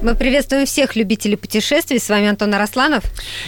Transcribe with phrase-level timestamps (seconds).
[0.00, 1.98] Мы приветствуем всех любителей путешествий.
[1.98, 3.02] С вами Антон Арасланов.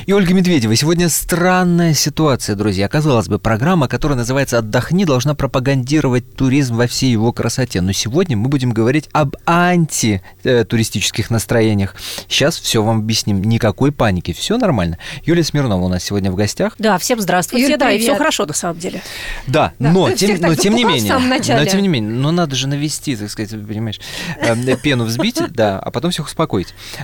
[0.07, 0.75] И Ольга Медведева.
[0.75, 2.89] Сегодня странная ситуация, друзья.
[2.89, 7.80] Казалось бы, программа, которая называется «Отдохни», должна пропагандировать туризм во всей его красоте.
[7.80, 11.95] Но сегодня мы будем говорить об антитуристических настроениях.
[12.27, 13.45] Сейчас все вам объясним.
[13.45, 14.32] Никакой паники.
[14.32, 14.98] Все нормально.
[15.24, 16.74] Юлия Смирнова у нас сегодня в гостях.
[16.80, 17.69] Да, всем здравствуйте.
[17.69, 18.10] Юль, да, и привет.
[18.10, 19.02] все хорошо на самом деле.
[19.46, 22.66] Да, Да, но, тем, но тем не менее, но тем не менее, но надо же
[22.66, 24.01] навести, так сказать, понимаешь,
[24.41, 26.40] э, пену взбить, да, а потом всех успокоить.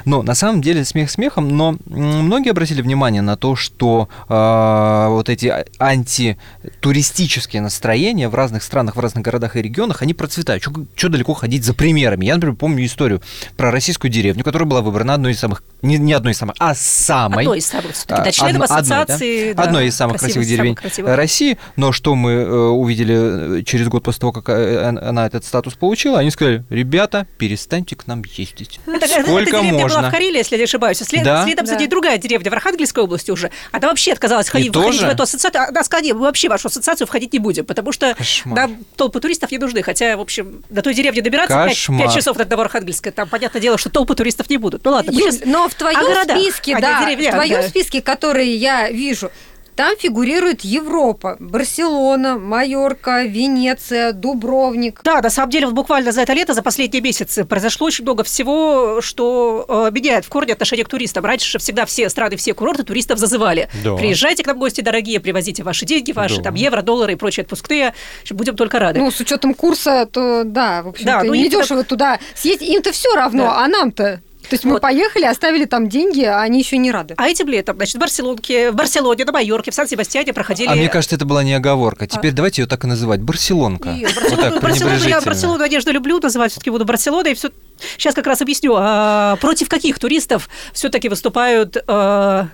[0.05, 5.29] Но на самом деле смех смехом, но многие обратили внимание на то, что э, вот
[5.29, 10.63] эти антитуристические настроения в разных странах, в разных городах и регионах, они процветают.
[10.63, 12.27] Что далеко ходить за примерами?
[12.27, 13.23] Я, например, помню историю
[13.57, 16.75] про российскую деревню, которая была выбрана одной из самых, не, не одной из самых, а
[16.75, 17.45] самой.
[17.45, 19.03] Одной из самых, всё-таки, А, да, членом одно- одной, да?
[19.03, 19.53] ассоциации.
[19.53, 21.17] да, Одной из самых красивых самых деревень красивых.
[21.17, 21.59] России.
[21.77, 25.75] Но что мы э, увидели э, через год после того, как э, она этот статус
[25.75, 28.81] получила, они сказали, ребята, перестаньте к нам ездить.
[28.87, 29.99] Это Сколько деревня можно?
[30.01, 30.99] была в Карелии, если я не ошибаюсь.
[30.99, 31.45] След- Да?
[31.45, 31.81] Следом за Да.
[31.81, 33.51] ней другая деревня в Архангельской области уже.
[33.73, 34.89] Она вообще отказалась ходить, тоже?
[34.99, 35.65] входить в эту ассоциацию.
[35.69, 38.57] Она сказала, «Нет, мы вообще в вашу ассоциацию входить не будем, потому что Кошмар.
[38.57, 39.83] нам толпы туристов не нужны.
[39.83, 42.07] Хотя, в общем, до той деревни добираться Кошмар.
[42.07, 43.11] 5, часов от одного Архангельска.
[43.13, 44.85] Там, понятное дело, что толпы туристов не будут.
[44.85, 47.69] Ну ладно, Юль, щас- но в твоем городах, списке, а не да, в твоем да.
[47.69, 49.31] списке, который я вижу,
[49.77, 55.01] там фигурирует Европа, Барселона, Майорка, Венеция, Дубровник.
[55.05, 58.25] Да, на самом деле, вот буквально за это лето, за последние месяцы произошло очень много
[58.25, 61.25] всего, что э, меняет в корне отношение к туристам.
[61.25, 63.69] Раньше всегда все страны, все курорты туристов зазывали.
[63.85, 63.95] Да.
[63.97, 66.45] Приезжайте к нам в гости, дорогие, привозите ваши деньги, ваши Да.
[66.45, 67.95] там евро, доллары и прочие отпускные.
[68.31, 68.99] Будем только рады.
[69.01, 72.69] Ну, с учетом курса, то да, в общем-то, Да, ну, не им-то- дешево туда съездить.
[72.69, 73.59] Им-то все равно, Да.
[73.65, 74.21] а нам-то?
[74.49, 74.83] То есть мы Вот.
[74.83, 77.15] поехали, оставили там деньги, а они еще не рады.
[77.17, 80.69] А этим летом, значит, в Барселонке, в Барселоне, на Майорке, в Сан-Себастьяне проходили...
[80.69, 82.07] А мне кажется, это была не оговорка.
[82.07, 83.21] Теперь давайте ее так и называть.
[83.21, 83.93] Барселонка.
[83.93, 85.21] И Вот Барселону, так, Барселону, я.
[85.21, 87.35] Барселону, конечно, люблю, называть все-таки буду Барселоной.
[87.35, 87.51] Все...
[87.99, 92.49] Сейчас как раз объясню, а, против каких туристов все-таки выступают а,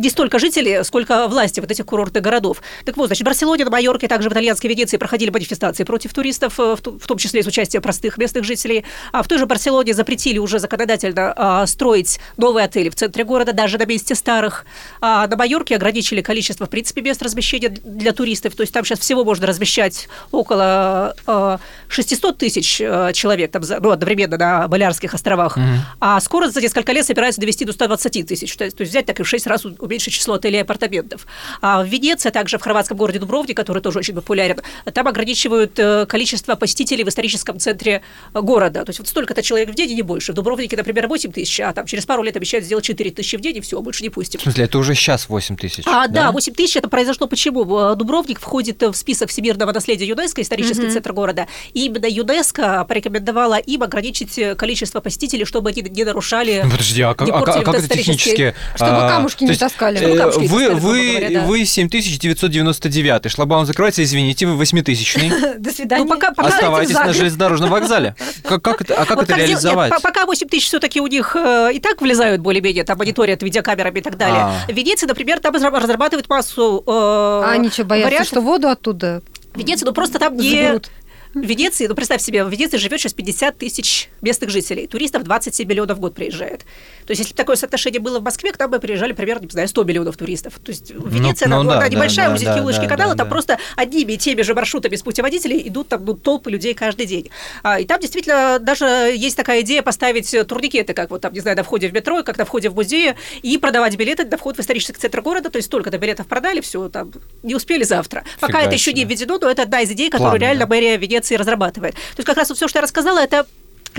[0.00, 2.62] не столько жители, сколько власти вот этих курортных городов.
[2.84, 6.58] Так вот, значит, в Барселоне, на Майорке, также в итальянской Венеции проходили манифестации против туристов,
[6.58, 8.84] э, в том числе с участием простых местных жителей.
[9.12, 13.52] А в той же Барселоне запретили уже законодательно а, строить новые отели в центре города,
[13.52, 14.64] даже на месте старых.
[15.00, 18.54] А на Майорке ограничили количество, в принципе, мест размещения для туристов.
[18.54, 23.90] То есть там сейчас всего можно размещать около э, 600 тысяч э, человек там, ну,
[23.90, 25.58] одновременно на Балиарских островах.
[26.00, 28.56] А скоро за несколько лет собираются довести до 120 тысяч.
[28.56, 31.26] То есть, то есть взять так и в 6 раз уменьшить число отелей и апартаментов.
[31.60, 34.60] А в Венеции, а также в хорватском городе Дубровник, который тоже очень популярен,
[34.94, 38.02] там ограничивают э, количество посетителей в историческом центре
[38.32, 38.84] э, города.
[38.84, 40.32] То есть вот столько-то человек в день и не больше.
[40.32, 43.40] В Дубровнике, например, 8 тысяч, а там через пару лет обещают сделать 4 тысячи в
[43.40, 44.38] день, и все, больше не пустим.
[44.38, 45.84] В смысле, это уже сейчас 8 тысяч.
[45.86, 46.76] А, да, 8 тысяч.
[46.76, 47.64] Это произошло почему?
[47.92, 51.48] Э, Дубровник входит в список всемирного наследия ЮНЕСКО, исторический центр города.
[51.74, 56.62] И именно ЮНЕСКо порекомендовала им ограничить количество посетителей, чтобы они не нарушали...
[56.64, 58.54] Ну, Подожди, а как, а а как это технически?
[58.74, 59.98] Чтобы а, камушки не есть, таскали.
[60.36, 61.46] э, не Вы, грубо вы, говоря, да.
[61.46, 65.18] вы 7999, шлагбаум закрывается, извините, вы 8000
[65.58, 66.04] До свидания.
[66.04, 68.14] Ну, пока, пока Оставайтесь на железнодорожном вокзале.
[68.44, 69.90] Как, как это, а как Вот это нет, реализовать?
[69.90, 73.98] по- пока 8 тысяч все-таки у них э, и так влезают более-менее, там мониторят видеокамерами
[73.98, 74.40] и так далее.
[74.40, 74.54] А.
[74.68, 78.28] В Венеции, например, там разра- разрабатывают массу э, А они что, боятся, вариантов.
[78.28, 79.22] что воду оттуда
[79.54, 80.50] В Венеции, ну просто там не...
[80.50, 80.90] заберут?
[81.32, 84.88] В Венеции, ну представь себе, в Венеции живет сейчас 50 тысяч местных жителей.
[84.88, 86.62] Туристов 27 миллионов в год приезжает.
[87.06, 89.50] То есть, если бы такое соотношение было в Москве, к нам бы приезжали примерно, не
[89.50, 90.54] знаю, 100 миллионов туристов.
[90.62, 93.14] То есть, Венеция, ну она, да, она да, небольшая, да, узенькие да, улочки да, канала,
[93.14, 93.30] да, там да.
[93.30, 97.30] просто одними и теми же маршрутами с путеводителей идут там ну, толпы людей каждый день.
[97.62, 101.56] А, и там действительно даже есть такая идея поставить турникеты, как вот там, не знаю,
[101.56, 104.60] на входе в метро, как на входе в музей, и продавать билеты на вход в
[104.60, 105.50] исторический центр города.
[105.50, 107.12] То есть, столько-то билетов продали, все, там,
[107.42, 108.24] не успели завтра.
[108.40, 109.14] Пока Фига это еще не себе.
[109.14, 110.68] введено, но это одна из идей, которую План, реально да.
[110.68, 111.94] мэрия Венеции разрабатывает.
[111.94, 113.46] То есть как раз все, что я рассказала, это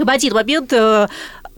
[0.06, 1.08] бы один момент, э,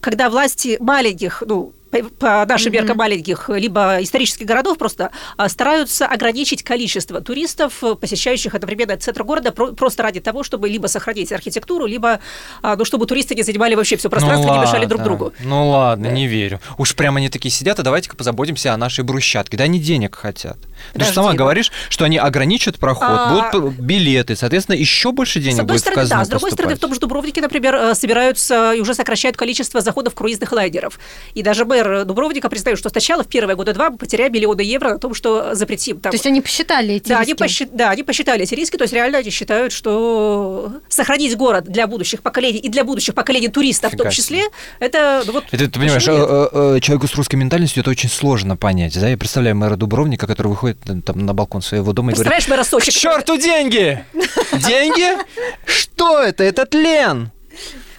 [0.02, 6.64] когда власти маленьких, ну, по- нашим меркам маленьких, либо исторических городов просто а, стараются ограничить
[6.64, 12.20] количество туристов, посещающих одновременно центр города, про- просто ради того, чтобы либо сохранить архитектуру, либо,
[12.62, 15.34] а, ну, чтобы туристы не занимали вообще все пространство, ну, не мешали ладно, друг другу.
[15.44, 16.60] Ну ладно, не верю.
[16.78, 19.58] Уж прямо они такие сидят, а давайте-ка позаботимся о нашей брусчатке.
[19.58, 20.58] Да они денег хотят.
[20.62, 21.38] Ты же Подожди, сама ну.
[21.38, 25.78] говоришь, что они ограничат проход, А- будут билеты, соответственно, еще больше денег С одной будет
[25.78, 26.26] в стороны, казну да.
[26.26, 26.82] С другой стороны, в поступать.
[26.82, 31.00] том же Дубровнике, например, э, собираются и уже сокращают количество заходов круизных лайнеров.
[31.34, 34.62] И даже мэр мэр Дубровника признает, что сначала в первые года два мы потеряем миллионы
[34.62, 36.00] евро на том, что запретим.
[36.00, 36.12] Там.
[36.12, 37.32] То есть они посчитали эти да, риски?
[37.32, 41.66] они посчит- да, они посчитали эти риски, то есть реально они считают, что сохранить город
[41.66, 44.44] для будущих поколений и для будущих поколений туристов в Фига том числе,
[44.80, 46.16] это ну, вот Это, ты понимаешь, нет?
[46.18, 49.00] э, э, э, человеку с русской ментальностью это очень сложно понять.
[49.00, 49.08] Да?
[49.08, 52.92] Я представляю мэра Дубровника, который выходит там, на балкон своего дома и говорит, мэра Сочи?
[52.92, 54.04] к черту деньги!
[54.54, 55.18] Деньги?
[55.66, 56.44] Что это?
[56.44, 57.32] Это тлен!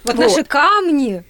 [0.05, 0.27] Вот, Вот.
[0.27, 1.25] наши камни.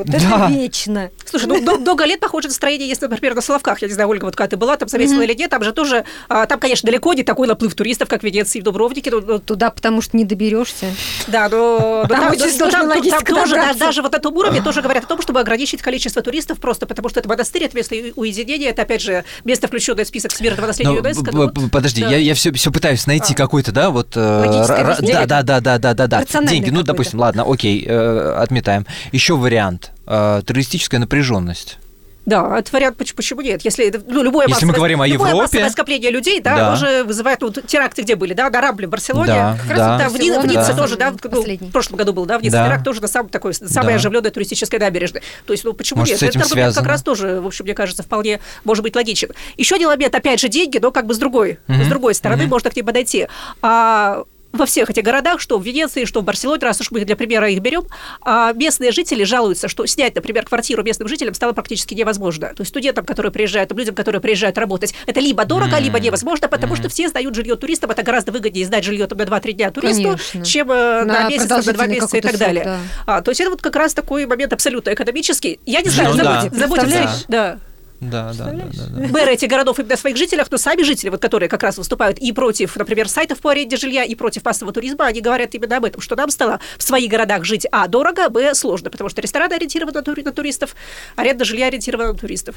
[0.00, 0.16] Вот Да.
[0.18, 1.10] это вечно.
[1.26, 3.82] Слушай, ну до- много лет похоже настроение есть, например, на Соловках.
[3.82, 6.04] Я не знаю, Ольга, вот когда ты была, там заметила или нет, там же тоже,
[6.28, 9.10] а, там, конечно, далеко не такой наплыв туристов, как в Венеции и в Дубровнике.
[9.10, 10.86] но- но- Туда, потому что не доберешься.
[11.26, 14.62] Да, но, но Там очень но там- там тоже, да, даже вот на этом уровне
[14.62, 17.94] тоже говорят о том, чтобы ограничить количество туристов просто потому, что это монастырь, это место
[18.16, 21.30] уединения, это, опять же, место, включенное в список всемирного наследия Ну, ЮНЕСКО.
[21.32, 22.10] Ну, вот, подожди, да.
[22.10, 23.36] я, я все, все пытаюсь найти А.
[23.36, 24.16] какой-то, да, вот...
[24.16, 26.42] э, Логическое ра- да, да, да, да, да, да, да.
[26.44, 28.86] Деньги, ну, допустим, ладно, окей, э, отметаем.
[29.12, 29.89] Еще вариант.
[30.10, 31.78] Э, террористическая напряженность.
[32.26, 33.62] Да, это вариант, почему, нет?
[33.64, 36.68] Если это, ну, любое Если мы массовое- говорим о любое Европе- скопление людей, да, Да.
[36.68, 39.78] оно же вызывает, ну, теракты где были, да, на Рамбле в Барселоне, Да, как раз
[39.78, 39.92] да.
[39.92, 40.76] вот, да, в, Ни- в Ницце да.
[40.76, 42.66] тоже, да, вот, ну, в прошлом году был, да, в Ницце Да.
[42.66, 43.98] теракт тоже на самом такой, самой Да.
[43.98, 45.22] оживленной туристической набережной.
[45.46, 46.20] То есть, ну, почему Может, нет?
[46.20, 46.88] с этим Этот аргумент как связано?
[46.92, 49.30] раз тоже, в общем, мне кажется, вполне может быть логичен.
[49.56, 51.84] Еще один момент, опять же, деньги, но как бы с другой, Мгм.
[51.84, 52.50] с другой стороны, Мгм.
[52.50, 53.28] можно к ним подойти.
[53.62, 57.14] А, во всех этих городах, что в Венеции, что в Барселоне, раз уж мы для
[57.16, 57.84] примера их берем,
[58.22, 62.48] а местные жители жалуются, что снять, например, квартиру местным жителям стало практически невозможно.
[62.48, 65.84] То есть студентам, которые приезжают, людям, которые приезжают работать, это либо дорого, Мгм.
[65.84, 67.90] либо невозможно, потому что все сдают жилье туристам.
[67.90, 70.44] Это гораздо выгоднее сдать жилье там, на 2-3 дня туристу, Конечно.
[70.44, 72.64] чем э, на, На месяц, там, на 2 продолжительный месяца и так срок, далее.
[72.64, 72.78] да.
[73.06, 75.60] А, то есть это вот как раз такой момент абсолютно экономический.
[75.66, 76.42] Я не знаю, Ну да.
[76.42, 76.50] забудь-
[76.80, 77.10] Представляешь?
[77.20, 77.58] ли- да.
[78.00, 79.08] Да, да, да, да, да.
[79.08, 82.18] мэры этих городов именно о своих жителях, но сами жители, вот, которые как раз выступают
[82.18, 85.84] и против, например, сайтов по аренде жилья, и против массового туризма, они говорят именно об
[85.84, 89.52] этом, что нам стало в своих городах жить, а, дорого, б, сложно, потому что рестораны
[89.52, 90.74] ориентированы на, тури- на туристов,
[91.16, 92.56] аренда жилья ориентирована на туристов.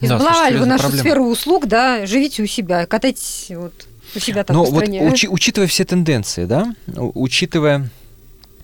[0.00, 1.02] Да, Избаловали слушай, вы нашу проблема.
[1.02, 3.74] сферу услуг, да, живите у себя, катайтесь вот
[4.14, 5.02] у себя там Но по вот стране.
[5.02, 7.90] учи- учитывая все тенденции, да, учитывая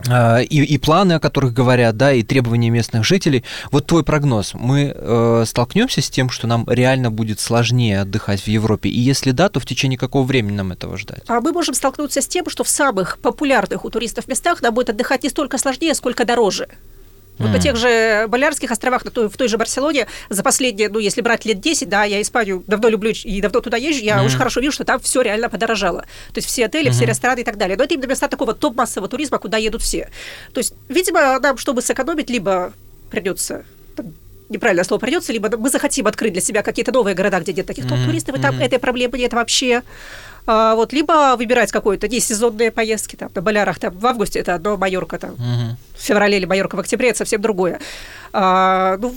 [0.05, 3.43] и, и планы, о которых говорят, да, и требования местных жителей.
[3.71, 4.53] Вот твой прогноз.
[4.53, 8.89] Мы э, столкнемся с тем, что нам реально будет сложнее отдыхать в Европе?
[8.89, 11.23] И если да, то в течение какого времени нам этого ждать?
[11.27, 14.89] А мы можем столкнуться с тем, что в самых популярных у туристов местах нам будет
[14.91, 16.67] отдыхать не столько сложнее, сколько дороже.
[17.39, 20.99] Вот на тех же Балярских островах, на той, в той же Барселоне, за последние, ну,
[20.99, 24.25] если брать лет 10, да, я Испанию давно люблю и давно туда езжу, я Мгм.
[24.25, 26.01] очень хорошо вижу, что там все реально подорожало.
[26.33, 27.09] То есть все отели, все Мгм.
[27.09, 27.77] рестораны и так далее.
[27.77, 30.09] Но это именно места такого топ-массового туризма, куда едут все.
[30.53, 32.73] То есть, видимо, нам, чтобы сэкономить, либо
[33.11, 33.65] придется
[34.49, 37.85] неправильное слово придется, либо мы захотим открыть для себя какие-то новые города, где нет таких
[37.87, 38.63] топ-туристов, и там мгм.
[38.63, 39.83] этой проблемы нет вообще.
[40.47, 44.77] А, вот, либо выбирать какое-то несезонные поездки, там, на Балярах, там, в августе это одно,
[44.77, 45.77] Майорка, там, Мгм.
[45.97, 47.79] в феврале или Майорка в октябре, это совсем другое.
[48.31, 49.13] А, ну,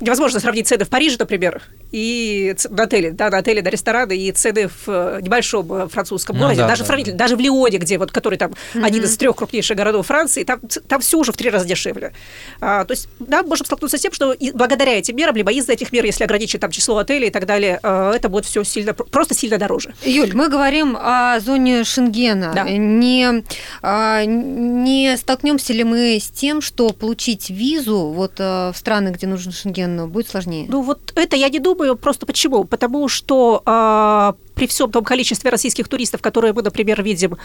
[0.00, 4.30] невозможно сравнить цены в Париже, например, и на отеле, да, на отеле, на рестораны, и
[4.32, 7.78] цены в э, небольшом э, французском Ну городе, да, даже да, сравнительно, даже в Лионе,
[7.78, 11.36] где вот, который там один из трех крупнейших городов Франции, там, там все уже в
[11.36, 12.12] три раза дешевле.
[12.60, 15.50] А, то есть, да, мы можем столкнуться с тем, что и благодаря этим мерам, либо
[15.52, 18.62] из-за этих мер, если ограничить там число отелей и так далее, э, это будет все
[18.64, 19.94] сильно, просто сильно дороже.
[20.04, 22.52] Юль, мы говорим о зоне Шенгена.
[22.54, 22.64] Да.
[22.68, 23.44] Не,
[23.82, 29.52] а, не столкнемся ли мы с тем, что получить визу вот в страны, где нужен
[29.52, 30.66] Шенген, будет сложнее?
[30.68, 32.64] Ну вот это я не думаю, просто почему?
[32.64, 37.36] Потому что а, при всем том количестве российских туристов, которые мы, например, видим,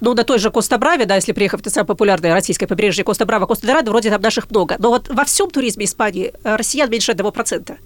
[0.00, 3.90] ну, на той же Коста-Браве, да, если приехать на самое популярное российское побережье Коста-Брава, Коста-Дорадо,
[3.90, 4.76] вроде там наших много.
[4.78, 7.76] Но вот во всем туризме Испании э, россиян меньше 1%.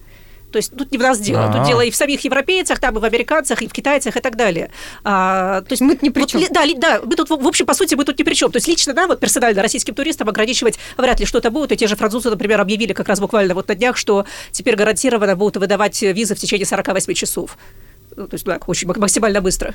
[0.53, 1.45] То есть тут не в нас дело.
[1.45, 1.53] А-а.
[1.53, 4.37] Тут дело и в самих европейцах, там и в американцах, и в китайцах, и так
[4.37, 4.71] далее.
[5.05, 6.41] А, то есть Мы-то ни при вот чём.
[6.41, 8.51] ли- да, да, мы тут, в общем, по сути, мы тут ни при чем.
[8.51, 11.73] То есть лично, да, вот персонально российским туристам ограничивать вряд ли что-то будет.
[11.73, 15.37] И те же французы, например, объявили как раз буквально вот на днях, что теперь гарантированно
[15.37, 17.59] будут выдавать визы в течение 48 часов.
[18.17, 19.75] Ну, то есть, да, очень мак- максимально быстро.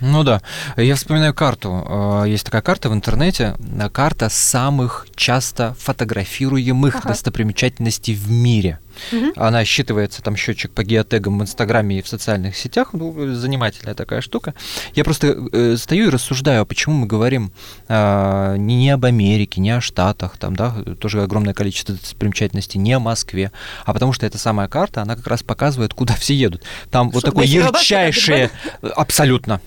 [0.00, 0.42] Ну да.
[0.76, 2.22] Я вспоминаю карту.
[2.24, 3.54] Э, Есть такая карта в интернете.
[3.92, 7.08] Карта самых часто фотографируемых Ага.
[7.10, 8.78] достопримечательностей в мире.
[9.10, 9.32] Мгм.
[9.36, 12.90] Она считывается, там счетчик по геотегам в Инстаграме и в социальных сетях.
[12.92, 14.54] Ну, занимательная такая штука.
[14.94, 17.52] Я просто э, стою и рассуждаю, почему мы говорим
[17.88, 22.92] э, не, не об Америке, не о Штатах, там, да, тоже огромное количество достопримечательностей, не
[22.92, 23.52] о Москве,
[23.84, 26.62] а потому что эта самая карта, она как раз показывает, куда все едут.
[26.90, 28.50] Там вот Что, такое ярчайшее...
[28.82, 29.60] Абсолютно.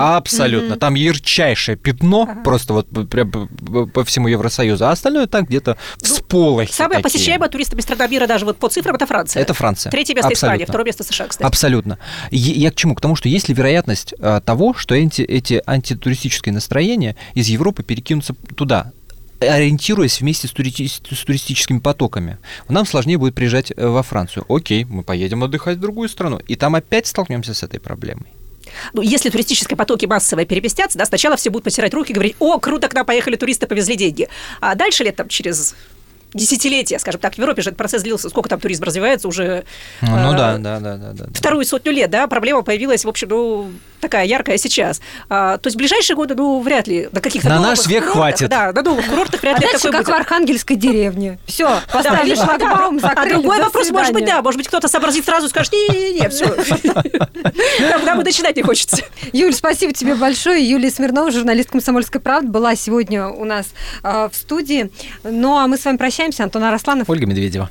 [0.00, 0.76] Абсолютно.
[0.76, 2.42] Там ярчайшее пятно, Ага.
[2.42, 3.30] просто вот прям
[3.92, 7.02] по- всему Евросоюзу, а остальное так где-то Ну, всполохи Самая такие.
[7.12, 9.42] посещаемая туристами страна мира даже вот по цифрам это Франция.
[9.42, 9.90] Это Франция.
[9.90, 11.46] Третье место Испания, второе место США, кстати.
[11.46, 11.98] Абсолютно.
[12.30, 12.94] Я, я к чему?
[12.94, 17.82] К тому, что есть ли вероятность а, того, что эти, эти антитуристические настроения из Европы
[17.82, 18.92] перекинутся туда?
[19.42, 22.36] ориентируясь вместе с, тури- с туристическими потоками.
[22.68, 24.44] Нам сложнее будет приезжать э, во Францию.
[24.50, 26.38] Окей, мы поедем отдыхать в другую страну.
[26.46, 28.26] И там опять столкнемся с этой проблемой.
[28.92, 32.58] Ну, если туристические потоки массово переместятся, да, сначала все будут потирать руки и говорить, о,
[32.58, 34.28] круто, к нам поехали туристы, повезли деньги.
[34.60, 35.74] А дальше лет там через
[36.34, 39.64] десятилетия, скажем так, в Европе же этот процесс длился, сколько там туризм развивается уже...
[40.00, 41.24] Ну, ну э, да, да, да, да, да.
[41.24, 41.26] да.
[41.34, 45.00] Вторую сотню лет, да, проблема появилась, в общем, ну, такая яркая сейчас.
[45.28, 48.00] А, то есть в ближайшие годы, ну, вряд ли на каких-то На новых наш век
[48.00, 48.48] курортах, хватит.
[48.48, 50.20] Да, на новых курортах вряд А ли дальше такое как в будет.
[50.20, 51.38] Архангельской деревне.
[51.46, 53.34] Все, поставили видишь, шлагбаум, А закрыли.
[53.34, 56.46] другой до вопрос, может быть, да, может быть, кто-то сообразит сразу и скажет, не-не-не, все.
[58.04, 58.98] Нам и начинать не хочется.
[59.32, 60.68] Юль, спасибо тебе большое.
[60.68, 63.66] Юлия Смирнова, журналист «Комсомольской правды», была сегодня у нас
[64.02, 64.90] э, в студии.
[65.22, 66.44] Ну, а мы с вами прощаемся.
[66.44, 67.08] Антон Арасланов.
[67.08, 67.70] Ольга Медведева.